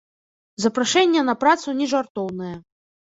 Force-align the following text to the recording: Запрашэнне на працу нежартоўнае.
Запрашэнне 0.63 1.21
на 1.27 1.35
працу 1.41 1.73
нежартоўнае. 1.83 2.51